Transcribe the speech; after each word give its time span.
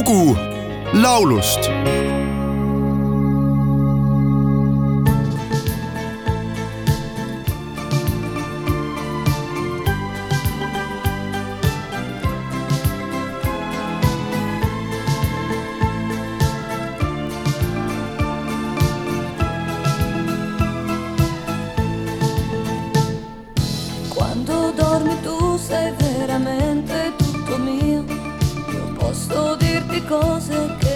lugu 0.00 0.36
laulust 0.92 1.60
because 29.90 30.50
it 30.50 30.89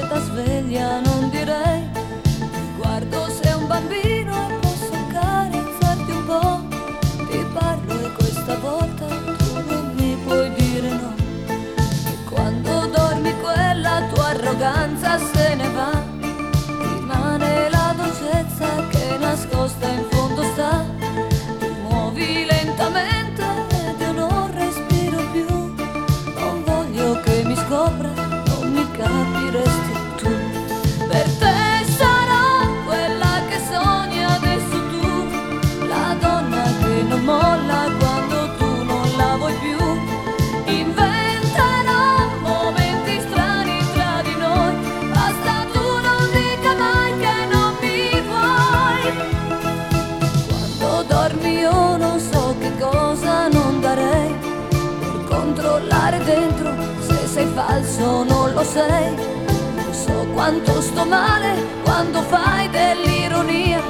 falso 57.75 58.23
non 58.25 58.53
lo 58.53 58.63
sei. 58.63 59.15
Io 59.15 59.93
so 59.93 60.27
quanto 60.33 60.81
sto 60.81 61.05
male 61.05 61.57
quando 61.83 62.21
fai 62.23 62.69
dell'ironia, 62.71 63.83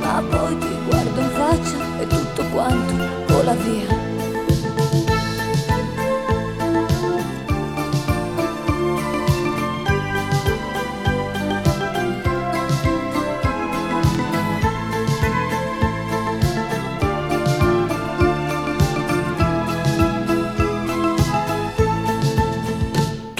ma 0.00 0.22
poi 0.28 0.58
ti 0.58 0.76
guardo 0.86 1.20
in 1.20 1.30
faccia 1.30 2.00
e 2.00 2.06
tutto 2.06 2.42
quanto 2.52 2.94
vola 3.28 3.54
via. 3.54 4.01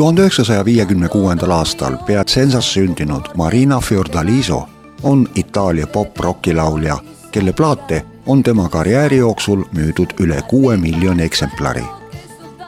Tuhande 0.03 0.21
üheksasaja 0.21 0.65
viiekümne 0.65 1.09
kuuendal 1.09 1.51
aastal 1.51 1.97
Piacenzas 2.07 2.73
sündinud 2.73 3.23
Marina 3.37 3.81
Fiordaliso 3.81 4.69
on 5.03 5.29
Itaalia 5.35 5.87
pop-rocki 5.87 6.55
laulja, 6.55 6.97
kelle 7.33 7.53
plaate 7.53 8.05
on 8.27 8.43
tema 8.43 8.69
karjääri 8.69 9.17
jooksul 9.17 9.63
müüdud 9.73 10.11
üle 10.21 10.43
kuue 10.49 10.77
miljoni 10.77 11.23
eksemplari. 11.23 11.85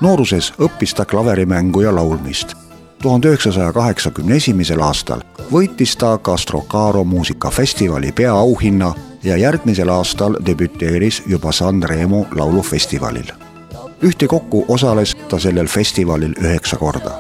nooruses 0.00 0.52
õppis 0.60 0.94
ta 0.94 1.04
klaverimängu 1.04 1.80
ja 1.80 1.94
laulmist. 1.94 2.54
tuhande 3.02 3.28
üheksasaja 3.28 3.72
kaheksakümne 3.72 4.36
esimesel 4.36 4.80
aastal 4.80 5.20
võitis 5.52 5.96
ta 5.98 6.18
Castrocaro 6.18 7.04
muusikafestivali 7.04 8.12
peaauhinna 8.12 8.94
ja 9.22 9.36
järgmisel 9.36 9.88
aastal 9.88 10.36
debüteeris 10.46 11.22
juba 11.26 11.52
Sanremo 11.52 12.26
laulufestivalil 12.34 13.53
ühtekokku 14.04 14.64
osales 14.68 15.16
ta 15.28 15.38
sellel 15.38 15.66
festivalil 15.66 16.34
üheksa 16.40 16.76
korda. 16.76 17.10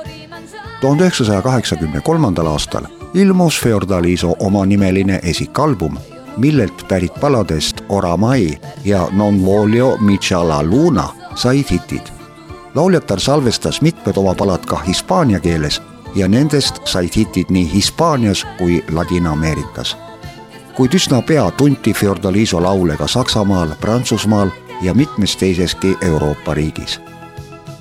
tuhande 0.80 1.02
üheksasaja 1.04 1.42
kaheksakümne 1.42 2.00
kolmandal 2.00 2.46
aastal 2.46 2.84
ilmus 3.14 3.60
Feordaliso 3.60 4.34
omanimeline 4.38 5.20
esikalbum, 5.22 5.96
millelt 6.36 6.88
pärit 6.88 7.14
paladest 7.20 7.76
Oramai 7.88 8.58
ja 8.84 9.08
Non 9.12 9.44
voglio 9.44 9.96
micia 10.00 10.48
la 10.48 10.62
luna 10.62 11.08
said 11.34 11.64
hitid. 11.70 12.02
lauljatar 12.74 13.20
salvestas 13.20 13.82
mitmed 13.82 14.16
oma 14.16 14.34
palad 14.34 14.66
ka 14.66 14.76
hispaania 14.76 15.40
keeles 15.40 15.82
ja 16.14 16.28
nendest 16.28 16.80
said 16.84 17.16
hitid 17.16 17.46
nii 17.48 17.72
Hispaanias 17.74 18.46
kui 18.58 18.84
Ladina-Ameerikas. 18.92 19.96
kuid 20.74 20.94
üsna 20.94 21.22
pea 21.22 21.50
tunti 21.50 21.92
Feordaliso 21.92 22.62
laule 22.62 22.96
ka 22.96 23.06
Saksamaal, 23.06 23.68
Prantsusmaal 23.80 24.50
ja 24.84 24.94
mitmes 24.94 25.36
teiseski 25.36 25.96
Euroopa 26.00 26.54
riigis. 26.54 27.00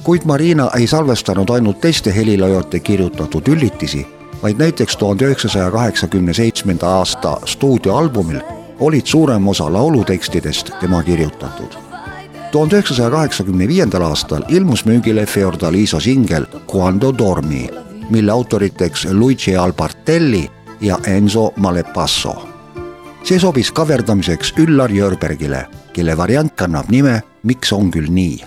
kuid 0.04 0.22
Marina 0.26 0.70
ei 0.78 0.88
salvestanud 0.88 1.50
ainult 1.50 1.82
teiste 1.82 2.16
heliloojate 2.16 2.80
kirjutatud 2.80 3.48
üllitisi, 3.48 4.08
vaid 4.44 4.56
näiteks 4.58 4.98
tuhande 4.98 5.26
üheksasaja 5.26 5.72
kaheksakümne 5.72 6.34
seitsmenda 6.34 6.88
aasta 6.88 7.38
stuudioalbumil 7.46 8.40
olid 8.80 9.06
suurem 9.06 9.48
osa 9.48 9.74
laulutekstidest 9.74 10.72
tema 10.80 11.04
kirjutatud. 11.04 11.74
tuhande 12.52 12.76
üheksasaja 12.76 13.10
kaheksakümne 13.10 13.68
viiendal 13.68 14.02
aastal 14.02 14.42
ilmus 14.50 14.86
müügile 14.86 15.26
Feordaliso 15.26 16.00
singel 16.00 16.46
Quando 16.76 17.18
dormi, 17.18 17.70
mille 18.10 18.32
autoriteks 18.32 19.08
Luigi 19.12 19.58
Albartelli 19.58 20.50
ja 20.82 20.98
Enzo 21.08 21.54
Malepasso 21.58 22.53
see 23.24 23.40
sobis 23.40 23.72
kaverdamiseks 23.72 24.54
Üllar 24.60 24.92
Jörbergile, 24.92 25.68
kelle 25.94 26.18
variant 26.18 26.52
kannab 26.56 26.90
nime 26.92 27.22
Miks 27.44 27.72
on 27.72 27.92
küll 27.92 28.12
nii? 28.12 28.42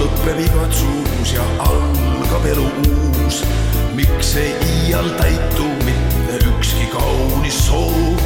Lõpeb 0.00 0.38
igatsus 0.42 1.32
ja 1.34 1.44
algab 1.64 2.44
elu 2.50 2.64
uus, 2.88 3.40
miks 3.94 4.36
ei 4.36 4.54
iial 4.62 5.08
täitu 5.18 5.64
mitte 5.84 6.38
ükski 6.50 6.86
kaunis 6.92 7.66
soov, 7.66 8.20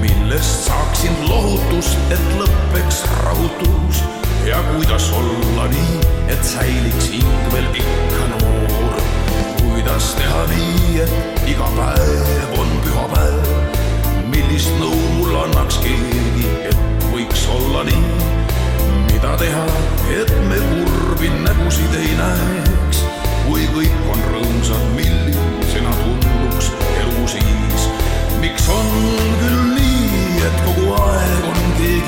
millest 0.00 0.66
saaksin 0.66 1.16
lohutust, 1.28 1.98
et 2.10 2.22
lõpeks 2.38 3.02
rahutus 3.24 4.02
ja 4.46 4.62
kuidas 4.72 5.10
olla 5.12 5.66
nii, 5.72 6.00
et 6.28 6.44
säiliks 6.44 7.10
hing 7.12 7.52
veel 7.52 7.68
ikka 7.74 8.28
noor. 8.34 9.02
kuidas 9.60 10.14
teha 10.14 10.44
nii, 10.54 11.00
et 11.04 11.48
iga 11.52 11.68
päev 11.76 12.58
on 12.58 12.72
pühapäev, 12.84 13.50
millist 14.32 14.72
nõu 14.80 15.00
mul 15.18 15.36
annaks 15.44 15.80
keegi, 15.84 16.48
et 16.70 16.89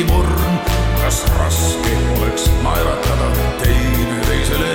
tihti 0.02 0.12
murn. 0.12 0.58
kas 1.02 1.24
raske 1.38 1.96
oleks 2.16 2.50
naeratada 2.62 3.28
teineteisele, 3.62 4.74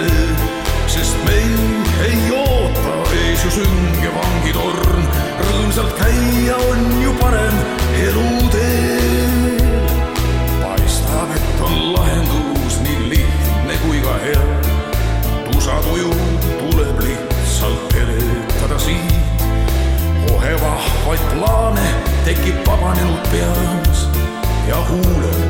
sest 0.88 1.18
meil 1.25 1.57
ei 2.03 2.31
oota 2.31 2.95
ees 3.13 3.44
ju 3.44 3.51
sünge 3.51 4.12
vangitorn. 4.15 5.07
rõõmsalt 5.39 5.94
käia 6.00 6.56
on 6.56 7.01
ju 7.01 7.13
parem 7.21 7.57
elutee. 8.07 9.00
paistab, 10.62 11.35
et 11.35 11.62
on 11.62 11.94
lahendus 11.94 12.79
nii 12.83 13.09
lihtne 13.09 13.77
kui 13.85 14.01
ka 14.01 14.18
hea. 14.25 14.45
tusa 15.51 15.81
tuju 15.89 16.13
tuleb 16.59 17.00
lihtsalt 17.00 17.95
eletada 17.95 18.79
siit 18.79 19.44
kohe 20.27 20.56
vahvaid 20.62 21.29
plaane 21.33 21.88
tekib 22.25 22.65
vabanenud 22.68 23.31
pea 23.31 23.87
rua. 24.89 25.47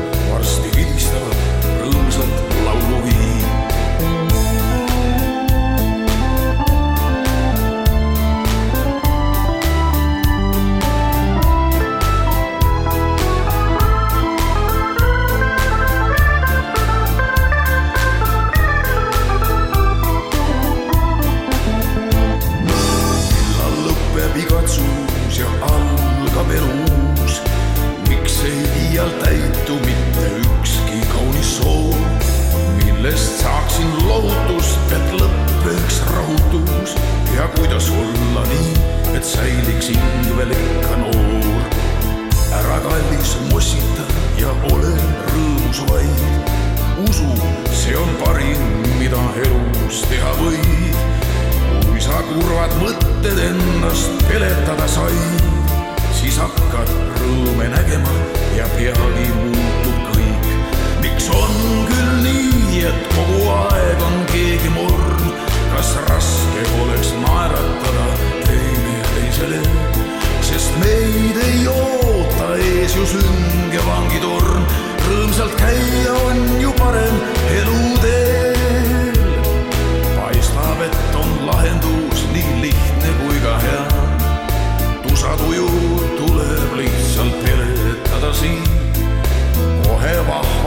et 39.18 39.24
säiliks 39.26 39.88
hing 39.90 40.26
veel 40.36 40.52
ikka 40.54 40.96
noor. 41.00 41.62
ära 42.58 42.76
kallis 42.84 43.32
mossita 43.50 44.04
ja 44.38 44.52
ole 44.70 44.92
rõõmus 45.30 45.80
vaid, 45.88 46.52
usu, 47.08 47.26
see 47.80 47.96
on 47.98 48.12
parim, 48.22 48.62
mida 49.00 49.24
elus 49.42 50.04
teha 50.10 50.30
võid. 50.38 51.02
kui 51.88 52.04
sa 52.06 52.22
kurvad 52.30 52.78
mõtted 52.84 53.42
endast 53.48 54.22
peletada 54.30 54.86
said, 54.94 55.44
siis 56.20 56.38
hakkad 56.38 56.94
rõõme 57.18 57.72
nägema 57.74 58.16
ja 58.54 58.70
peagi 58.78 59.28
muutub 59.42 60.10
kõik. 60.14 60.50
miks 61.02 61.30
on 61.34 61.87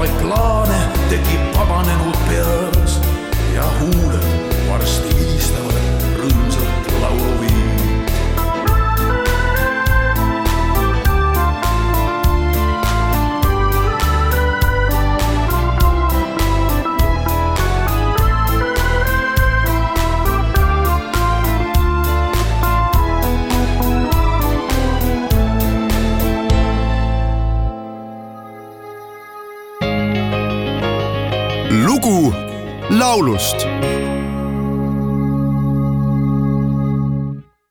vahvaid 0.01 0.21
plaane 0.21 0.77
tekib 1.09 1.41
vabanenud 1.57 2.17
peas. 2.29 2.99
Ja 3.53 3.65
huuled 3.79 4.25
varsti 4.69 5.15
vilistavad 5.15 5.70
lugu 32.01 32.33
laulust 32.89 33.67